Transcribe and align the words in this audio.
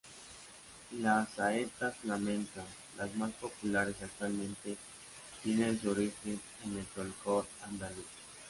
Las 0.99 1.29
saetas 1.35 1.95
flamencas, 1.97 2.65
las 2.97 3.13
más 3.17 3.31
populares 3.33 3.95
actualmente, 4.01 4.75
tienen 5.43 5.79
su 5.79 5.91
origen 5.91 6.41
en 6.65 6.77
el 6.79 6.85
folclore 6.85 7.47
andaluz. 7.65 8.07